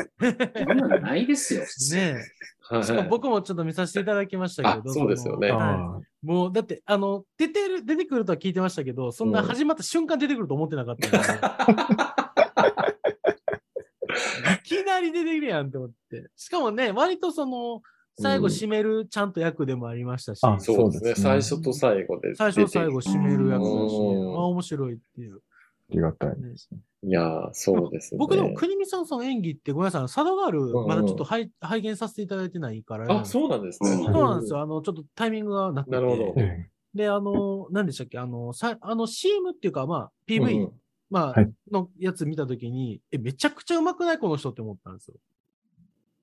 [0.77, 1.61] なのないですよ。
[1.97, 2.17] ね
[2.61, 2.83] はいえ。
[2.83, 4.93] しかも僕もちょっと見させていただきましたけあど。
[4.93, 11.17] そうですよねのはいあもう、だって、あの、出てる、出てくるとは聞いてましたけど、そんなうん始まった瞬間出てくると思ってなかったんで、
[14.63, 16.29] いきなり出てくるやんって思って。
[16.35, 17.81] しかもね、割とその、
[18.19, 21.07] 最後締めるちゃんと役でもありましたし、あそうですね。
[21.07, 22.35] そうですね最初と最後で。
[22.35, 25.39] 最初最後締める役だし、あ、うん面白いっていう。
[25.89, 26.77] りがたいですね。
[27.03, 28.19] いやー、そうですね。
[28.19, 33.89] 僕でも、国見さんその演技って、ごめんなさい、サドガール、うんまだちょっと拝拝見させていただいてないから、あ、そうなんですね。
[33.91, 34.61] うんそうなんですよ。
[34.61, 35.95] あの、ちょっとタイミングがなくて。
[35.95, 38.19] なるほどえで、あの、何でしたっけ？
[38.19, 40.67] あの、さあの CM っていうか、まあ、PV、
[41.09, 44.17] まあ、はいのやつ見たときに、え、めちゃくちゃうまくない？
[44.19, 45.15] この人って思ったんですよ。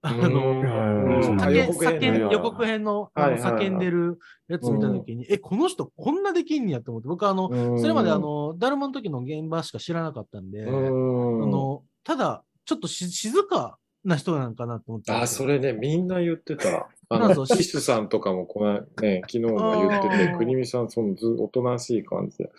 [0.00, 0.32] あうん。
[0.32, 1.38] の、うん。
[1.38, 3.66] 叫あ予告編叫んね予告編のあのはいはいはい。
[3.66, 7.80] 叫んでるやつ見たときに、え、この人こんなできんねやって思って、僕はあの、うん。
[7.80, 11.50] それまであ、の、ダルマの時の現場しか知らなかったんで、うあん。
[11.50, 15.11] の、ただ、ちょっとし静かな人なんかなと思って。
[15.12, 16.88] あ、それね、みんな言ってた。
[17.11, 22.50] あの、なんかそうキスさんとかもこのね、昨日も言ってて、国見さん、そのず、おとなしい感じで。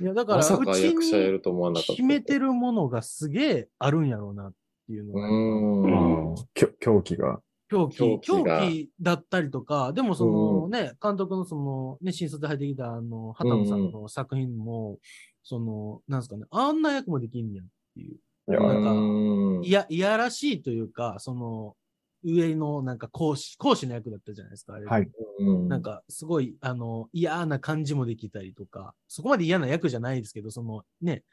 [0.00, 1.92] いや、だから、まさうちか役者やにると思わなかった。
[1.94, 4.52] 秘めてるものがすげえあるんやろうなっ
[4.86, 6.34] ていうのが、うん。
[6.54, 7.40] きょ狂気が。
[7.68, 14.98] 狂気、狂気だったりとか、でもそのね、監督のそのね、新卒で入ってきたあの、畑野さんの作品も、
[15.42, 18.16] その、なんですかね、あんな役もできんねやっていう。
[18.48, 19.64] いや、なんかうん。
[19.64, 21.76] いや、いやらしいというか、その、
[22.24, 24.86] 上のなんか講師、講師の役だったじゃないですか、あれ。
[24.86, 25.10] はい。
[25.40, 25.68] うん。
[25.68, 31.24] なんか、すごい、あの、嫌な感じもできたりとか、そこまで嫌な役じゃないですけど、そのね、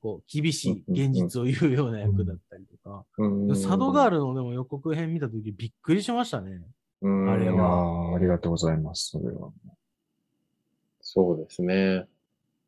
[0.00, 3.04] こう、厳しい現実を言うような役だったりとか。
[3.18, 6.60] うんサドガールのでも予告編見たときびっくりしましたね。
[7.02, 9.10] うんあれはーありがとうございます。
[9.10, 9.50] それは。
[11.00, 12.06] そうですね。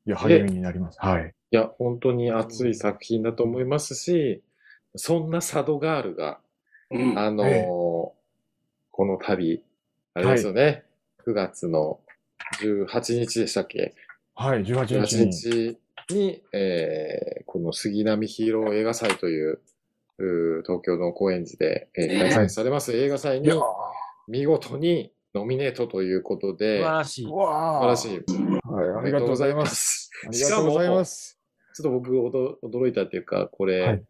[0.06, 0.98] いや、励みになります。
[1.00, 1.34] はい。
[1.50, 4.42] いや、本当に熱い作品だと思いますし、
[4.96, 6.40] そんなサドガールが、
[6.90, 9.62] うんあのーえこの旅、
[10.14, 10.84] あれですよね、
[11.26, 12.00] 9月の
[12.60, 13.94] 18日でしたっけ？
[14.34, 15.32] はい、18日 ?18 に。
[16.08, 19.60] 日に、えーこの杉並ヒーロー映画祭という、
[20.18, 23.50] 東京の高円寺で、えーね開催されます映画祭に
[24.28, 27.24] 見事にノミネートということ素で、晴らしい。
[27.24, 28.10] 素晴らしい。
[28.10, 30.10] はい、ありがとうございます。
[30.26, 31.38] ありがとうございます。
[31.74, 34.02] ちょっと僕驚驚いたっていうか、これ、はい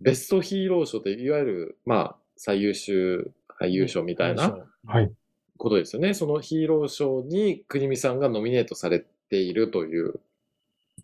[0.00, 5.10] ベストヒーロー賞って、いわゆる、まあ、最優秀俳優賞みたいなはい。
[5.56, 6.14] ことですよね。
[6.14, 10.20] そのヒーロー賞に国見さんがノミネートされているという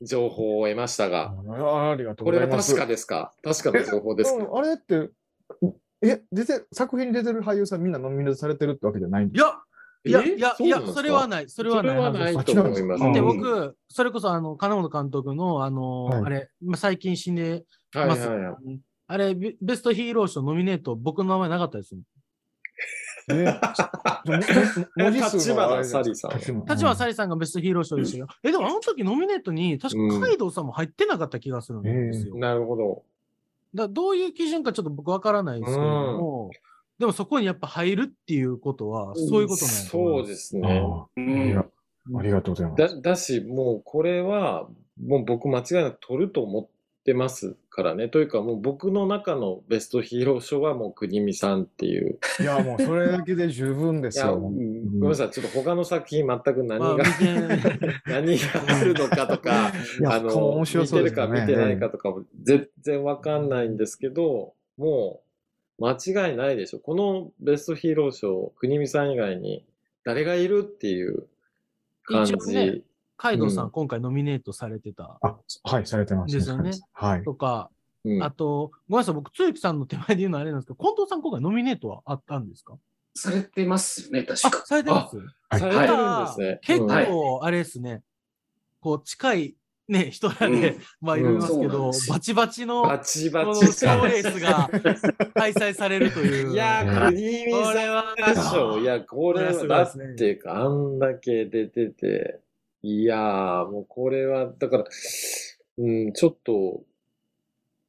[0.02, 2.70] 情報を得ましたが、あありがとうこれはございます。
[2.74, 3.32] 確かですか？
[3.42, 4.44] 確かな情報ですか？
[4.44, 5.10] うんあれって、
[6.02, 9.42] え、出て、作品に出てる俳優さんみんなノミネートされてるってわけじゃないんです
[10.06, 10.36] いや、いや、え？
[10.36, 11.48] いや、いや、それはない。
[11.50, 12.32] それはないはずです。
[12.32, 13.02] それはないと思います。
[13.12, 18.26] で、うん僕、それこそ、あの、金本監督の、あの、はいあれ、まあ最近死んではいます。
[18.26, 18.80] はいはい。
[19.08, 22.00] あれ、ベベストヒーロー賞ノミネート、僕の名前なかったですよ。
[23.30, 23.44] え
[24.96, 26.30] 文字立花サリさん。
[26.32, 32.36] 立花立花沙莉さんがベストヒーロー賞でしたけど、え、でもあの時ノミネートに、確かカイドウさんも入ってなかった気がするんですよ。
[32.36, 33.02] なるほど。
[33.74, 36.50] だどういう基準かちょっと僕わからないですけれども、
[36.98, 40.84] でもそこにやっぱ入るっていうことは、そういうことなんやと思そうですね。
[42.18, 42.94] ありがとうございます。
[42.96, 44.68] だ、だし、もうこれは、
[45.02, 46.68] もう僕間違いなく取ると思
[47.10, 48.08] ってますからね。
[48.08, 52.20] というか、もう僕の中のベストヒーロー賞はもう国見さんっていう。
[52.40, 54.36] いや、もうそれだけで十分ですよ。
[54.36, 55.30] うんごめんなさい。
[55.30, 59.72] ちょっと他の作品全く何まあ、が、見て 何があるのかとか、
[60.06, 61.56] あの、面白見てるかそうですよね。
[61.56, 65.22] 見てないかとかも全然わかんないんですけど、も
[65.78, 66.78] う間違いないでしょ。
[66.78, 69.64] このベストヒーロー賞、国見さん以外に
[70.04, 71.26] 誰がいるっていう
[72.04, 72.84] 感じ。
[73.22, 73.70] カイドウさん、うん。
[73.72, 75.18] 今回ノミネートされてた。
[75.20, 76.34] あ、はい、されてます。
[76.34, 76.70] ですよね。
[76.94, 77.22] はい。
[77.22, 77.70] とか、
[78.02, 78.22] うん。
[78.22, 82.78] あと、ごめんなさい、僕、つゆきさんの手前で言うのはあれなんですけど、近藤さん今回ノミネートはあったんですか？
[83.14, 85.18] されてますよね、確あか。、されてます？
[85.50, 85.60] はい。
[85.60, 86.58] されてるんですね。
[86.62, 88.02] 結構、あれですね、
[88.80, 89.54] こう、近い、
[89.86, 90.82] ね、人らで、うん。
[91.02, 94.70] まあ、いろいろいますけどバチバチの、バチバこのチ賞レースが
[95.34, 96.52] 開催されるという。
[96.54, 98.78] いやー、国見これさんは、でしょ。
[98.78, 100.14] いや、これは、だっですね。
[100.14, 102.40] てか、あんだけ出てて、
[102.82, 104.84] いやー、もうこれは、だから、
[105.78, 106.82] うん、ちょっと、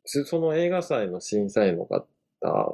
[0.04, 2.06] つその映画祭の審査員の方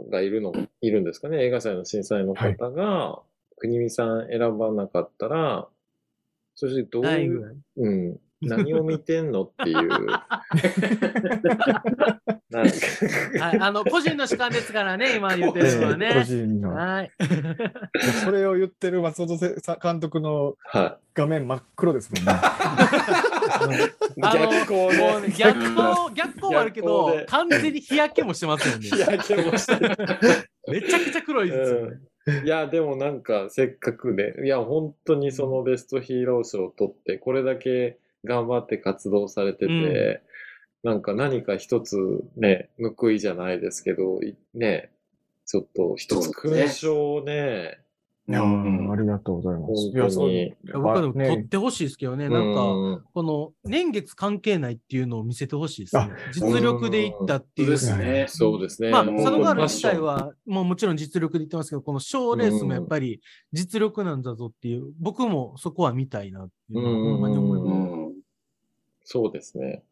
[0.10, 1.44] がいるの、いるんですかね？
[1.44, 3.20] 映画祭の審査員の方が、
[3.58, 5.68] 国見さん選ばなかったら、
[6.56, 7.62] そしてどういう。
[7.78, 9.78] うん、何を見てんのっていう。
[12.54, 16.24] はい、あの、個人の主観ですからね、 今言ってるのは個ね。
[16.26, 16.76] 人の。
[16.76, 17.12] はい。
[18.24, 19.38] それを言ってる松本
[19.82, 22.32] 監督のは画面真っ黒ですもんね。
[22.32, 22.36] い。
[24.22, 25.34] あの逆光もうねで。
[25.34, 28.88] 逆光、逆光はあるけど完全に日焼けもしてますよね。
[28.88, 29.98] 日焼けもしてる。
[30.70, 31.98] めちゃくちゃ黒いですよね。
[32.44, 40.22] いや、でもなんか、せっかくね、いや、本当にそのベストヒーロー賞を取って、これだけ頑張って活動されてて、
[40.84, 41.98] なんか何か一つ
[42.36, 44.92] ね、報いじゃないですけど、いね、
[45.46, 47.80] ちょっと一つ勲章をね、
[48.30, 49.74] いやうんーありがとうございます。
[49.74, 56.10] 本当にいやそう僕はでも取っねてほしいですけどね、なんか、うんこの年月関係ないっていうのを見せてほしいですね。
[56.34, 57.70] 実力でいったっていう。
[57.70, 58.26] ですね。
[58.28, 58.90] そうですね。
[58.90, 63.22] まあ、もう佐野ガール自体は、もうもちろん実力で言ってますけど、この賞レースもやっぱり
[63.54, 67.87] 実力なんだぞっていう、僕もそこは見たいなっていうのは、うんほんまに思います。
[69.16, 69.24] うん。
[69.24, 69.84] そうですね。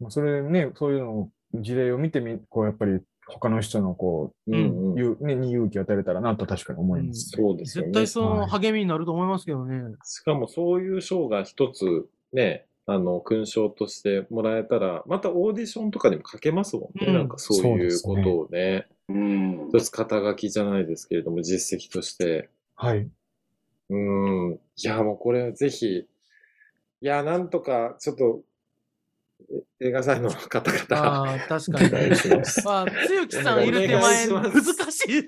[0.00, 7.30] まあそれね、そういうのを事例を見てみ、こうやっぱり他の人のこう、うんうんゆね、に勇気を与えれたらなと確かに思います。
[7.30, 7.88] そうですよね。
[7.88, 9.80] 絶対その励みになると思いますけどね。
[10.04, 17.06] しかもそういう賞が一つね、あの、勲章としてもらえたら、またオーディションとかにも書けますもんね。
[17.06, 18.86] うんなんかそういうことをね。
[19.08, 19.68] うん。
[19.68, 22.48] 一つ肩書きじゃないですけれども、実績として。
[22.74, 22.98] はい。
[22.98, 24.54] うーん。
[24.54, 26.06] いや、もうこれぜひ、
[27.02, 28.42] いや、なんとか、ちょっと、
[29.80, 32.64] え映画祭の方々、ああ、確かにます。
[32.64, 35.26] まあ、つゆきさんいる手前、難いしい。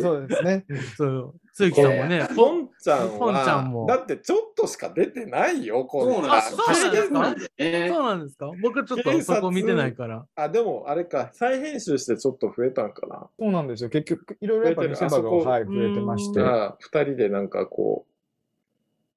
[0.00, 0.64] そうですね。
[0.96, 2.28] そう、つゆきさんもね。
[2.36, 6.58] ポンちゃんポンちゃんもは、だってちょっとしか出てないよ、こそうなんですよ。
[6.68, 7.58] あそうなんですか？
[7.88, 8.52] そうなんですか？
[8.62, 10.24] 僕ちょっとそこ見てないから。
[10.36, 13.28] あ、でも、あれか、再編集してちょっと増えたんかな。
[13.36, 13.90] そうなんですよ。
[13.90, 16.38] 結局、いろいろやっぱ見せ場が、はい、増えてまして。
[16.40, 18.06] が、二人でなんかこ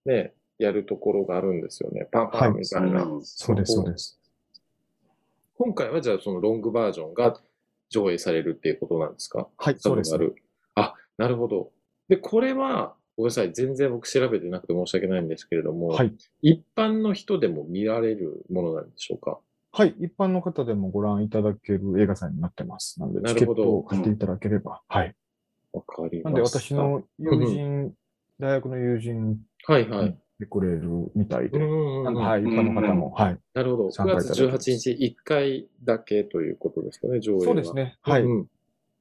[0.06, 2.08] う、ね、やるところがあるんですよね。
[2.12, 3.04] パンパンみたいな。
[3.04, 4.20] うんそうです、そうです。
[5.58, 7.40] 今回はじゃあそのロングバージョンが
[7.90, 9.48] 上映されるっていうことなんですか？
[9.58, 10.36] はい、そうですある。
[10.76, 11.72] あ、なるほど。
[12.08, 13.54] で、これは、ごめんなさい。
[13.54, 16.14] 全然僕調べてなくて申し訳ないんですけれども、はい。
[16.42, 19.40] 一般の人でも見られるものなんでしょうか？
[19.72, 23.00] はい、一般の方でもご覧いただける映画祭になってます。
[23.00, 24.82] なので、なるほどチケットを買っていただければ。
[24.88, 25.16] はい。
[25.72, 26.60] わかりまなんした。
[26.60, 27.94] で、私の友人、
[28.40, 30.18] 大学の友人はいはい。
[30.44, 33.40] でくれるみたいで、はい、一般の方も、はい。
[33.54, 33.88] なるほど。
[33.88, 37.44] 9参加いただ月きます18日1回だけということですかね、上映は。
[37.46, 37.98] そうですね。
[38.02, 38.24] はい。
[38.24, 38.48] うん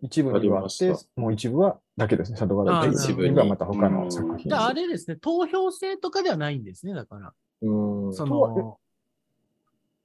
[0.04, 2.36] 一部にはあってもう一部はだけですね。
[2.36, 7.32] 佐渡川あーで一部にはまた他の作品じゃあ、あれですね、投票制とかではないんですね、だから。
[7.62, 8.12] うん。
[8.12, 8.78] その、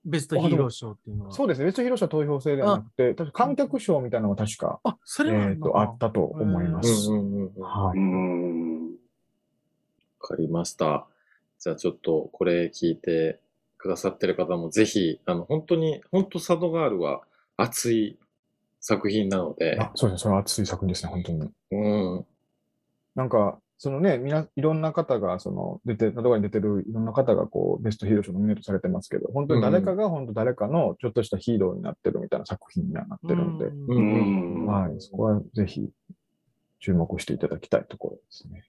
[0.06, 1.32] ベストヒーロー賞っていうのは。
[1.32, 1.66] そうですね。
[1.66, 7.10] 別に広島投票制ではなくて、確か観客賞みたいなのが確か、あ、そえれはあるっと、あったと思いまうす。
[7.10, 7.98] はい。
[7.98, 8.98] うん。
[10.20, 11.08] かりました。
[11.60, 13.40] じゃあちょっとこれ聞いて
[13.78, 17.22] くださってる方もぜひ、あの、本当に、本当サドガールは
[17.58, 18.18] 熱い
[18.80, 20.24] 作品なので、あそうですね。
[20.24, 21.52] それは熱い作品ですね、本当に。
[21.72, 22.26] うん。
[23.16, 34.96] なんか、そのね、みな、いろんな方が、その、出て、佐渡川に出てるいろんな方が、こう、ベストヒーロー賞ノミネートされてますけど、本当に誰かが、本当誰かのちょっとしたヒーローになってるみたいな作品にはなってるので、うんうんうんうんはい。
[35.00, 35.90] そこはぜひ、
[36.80, 38.64] 注目していただきたいところですね。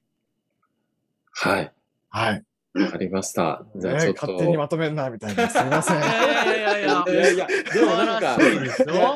[1.32, 1.72] はい。
[2.10, 2.44] はい。
[2.84, 3.64] わかりました。
[3.76, 4.26] じゃあちょっと。
[4.26, 5.48] 勝手にまとめんな、みたいな。
[5.48, 5.98] すみません。
[5.98, 8.38] いやいやいやいやでもなんか、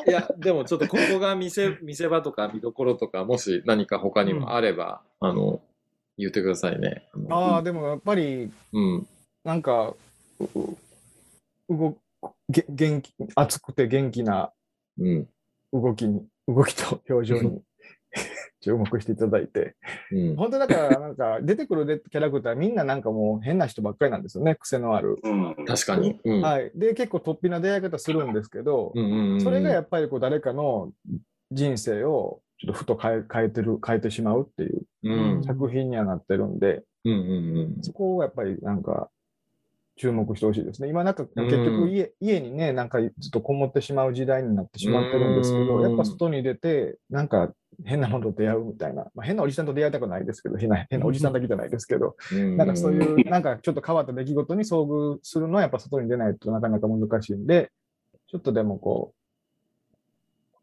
[0.07, 5.61] いや、でもちょっとここが見せ、 見せ場とか見どころとか、もし何か他にもあれば、あの、
[6.19, 7.09] 言ってくださいね。
[7.15, 9.07] あのああ、でもやっぱり、うん。
[9.45, 9.95] なんか、
[10.39, 10.77] うう
[11.69, 11.99] 動
[12.49, 14.53] げ元気、熱くて元気な
[14.99, 15.29] うん。
[15.73, 17.63] 動きに、動きと表情に
[18.61, 19.75] 注目していただいて、
[20.13, 20.37] うん。
[20.37, 25.19] 本当だから、なんか出てくるキャラクター、みんななんかもう変な人ばっかりなんですよね、 癖のある。
[25.23, 25.65] うん。
[25.67, 26.21] 確かに。
[26.25, 26.41] うん。
[26.41, 26.71] はい。
[26.75, 30.93] で、結構突飛な出会い方するんですけど、うんうんうんそれがやっぱりこう誰かの
[31.51, 35.45] 人生をちょっとふと変え変えてる、変えてしまうっていううん。
[35.45, 37.83] 作品にはなってるんで、うんうんうん。
[37.83, 39.11] そこをやっぱりなんか
[39.97, 40.89] 注目してほしいですね。
[40.89, 47.53] 今なんかうん結局家,、家にね、なんかずっとこもってしまう時代になってしまってるんですけど、うんやっぱ外に出て、なんか
[47.85, 52.17] 変なものと出会うみたいな、まあ、変なおじさんと出会いたくないですけど、変な 変なおじさんだけじゃないですけど、
[52.57, 57.71] なんかそういう、なんかちょっと変わった出来事に遭遇するのはやっぱ外に出ないとなかなか難しいんで、
[58.29, 59.23] ちょっとでもこう、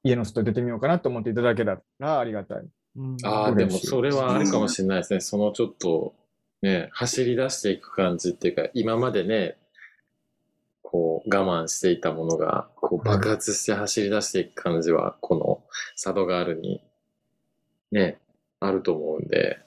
[0.04, 2.68] 家の外に出てみようかなと思っていただけたらありがたい。
[2.96, 3.18] うん。
[3.24, 5.20] ああ、でもそれはあるかもしれないですね。
[5.20, 6.16] そのちょっと、
[6.62, 9.58] ね、走り出していく感じっていうか、今までね、
[10.82, 15.64] こう我慢していたものが、こうはい爆発して走り出していく感じは、この
[16.02, 16.82] 佐渡ガールに、
[17.92, 18.20] ね、
[18.60, 19.60] あると思うんで、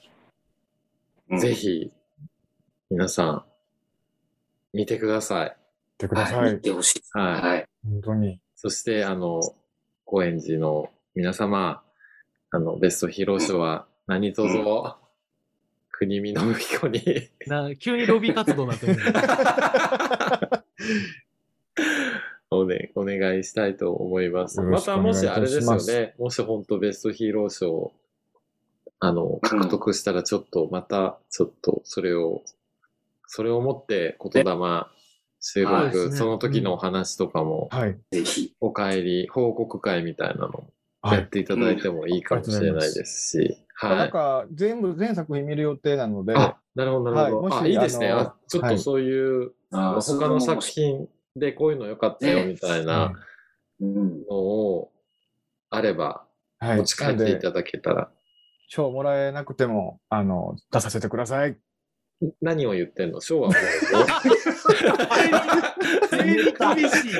[1.30, 1.90] うんぜひ、
[2.90, 3.44] 皆さん、
[4.74, 5.56] 見てください。
[5.98, 6.60] 見てくださはい、い見。
[6.60, 7.02] てほしい。
[7.12, 7.40] はい。
[7.40, 7.66] はい。
[7.90, 8.38] 本当に。
[8.54, 9.40] そして、あの、
[10.04, 11.82] 高円寺の皆様、
[12.50, 14.48] あの、ベストヒーロー賞は何卒、
[15.90, 18.96] 国見信彦にな急にロビー活動になってる。
[22.50, 24.60] お,、ね、お願いしたいと思います。
[24.60, 27.92] またもしあれですよね、もし本当ベストヒーロー賞を
[29.04, 32.42] あの、獲得したらちょっと、また、ちょっと、それを、
[33.26, 34.54] それをもって言霊
[35.40, 37.98] 収録、ねその時のお話とかも、はい。
[38.12, 38.54] ぜひ。
[38.60, 41.18] お帰り、報告会みたいなのもはい。
[41.18, 43.96] やっていただいてもいいかもしれないですし、はい。
[43.98, 47.56] なんか、全部、全作品見る予定なので、あ、なるほど、なるほど。
[47.56, 48.08] はいあ、いいですね。
[48.12, 53.12] あちょっとそういう、あー他の作品でこういうの良かったよ、ねみたいな
[53.80, 54.22] うん。
[54.30, 54.92] のを、
[55.70, 56.24] あれば、
[56.60, 56.78] はい。
[56.78, 58.12] 持ち帰っていただけたら。
[58.74, 61.58] 賞もらえなくても、あの、出させてください。
[62.40, 63.20] 何を言ってんの？
[63.20, 63.56] 賞はもう、
[66.10, 67.12] 急に厳しい。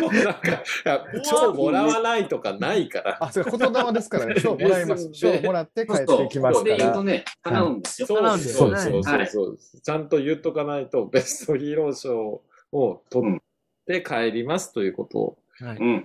[0.00, 0.54] もうなんか、い
[0.84, 3.18] や賞もらわないとかないから。
[3.20, 4.40] あ、それ言霊ですからね。
[4.40, 5.08] 賞もらいます。
[5.12, 6.76] 賞もらって帰そうってきますここから。
[6.76, 8.08] で言うとね、叶うんですよ。
[8.08, 9.80] そうなんです、だよねそうそうそうです。
[9.80, 12.42] ちゃんと言っとかないと、ベストヒーロー賞
[12.72, 13.40] を取っ
[13.86, 15.76] て帰りますということをはい。
[15.76, 16.04] うん。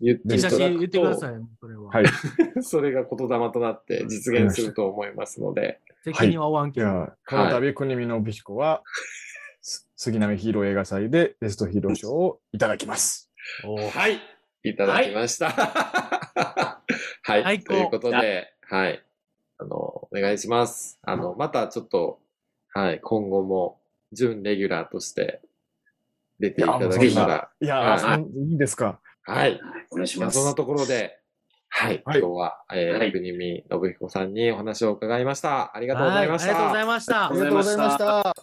[0.00, 1.90] 言ってい写真言ってください、それは。
[1.90, 2.04] はい。
[2.62, 6.86] それが言霊となって実現すると思いますので、責任は負わんけど。
[6.86, 8.82] じゃあ、この度、国見のび彦は、
[9.60, 13.30] す杉並ヒーロー映画祭でベストヒーロー賞をいただきます。
[13.64, 14.20] はい。
[14.64, 15.50] いただきました。
[17.24, 17.42] はい。
[17.42, 19.02] 最高ということで、はい。
[19.58, 20.98] あの、お願いします。
[21.02, 22.20] あの、またちょっと、
[22.72, 23.78] はい、今後も、
[24.12, 25.40] 準レギュラーとして
[26.42, 28.98] 出ていただけたら、いやはいいいですか？
[29.22, 29.60] はい。
[29.92, 30.34] お願いします。
[30.36, 31.16] そんなところで、
[31.68, 32.02] はい。
[32.04, 35.74] はい今日は、えー、はい国見信彦さんにお話を伺いました。
[35.76, 36.52] ありがとうございました。
[36.54, 37.38] はいありがとうございましたあり。
[37.38, 38.34] がとうございました。